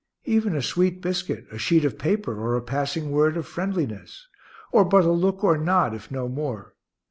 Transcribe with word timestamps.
Even 0.25 0.55
a 0.55 0.63
sweet 0.63 0.99
biscuit, 0.99 1.45
a 1.51 1.59
sheet 1.59 1.85
of 1.85 1.99
paper, 1.99 2.35
or 2.43 2.55
a 2.57 2.61
passing 2.63 3.11
word 3.11 3.37
of 3.37 3.45
friendliness, 3.45 4.27
or 4.71 4.83
but 4.83 5.05
a 5.05 5.11
look 5.11 5.43
or 5.43 5.59
nod, 5.59 5.93
if 5.93 6.09
no 6.09 6.27
more. 6.27 6.73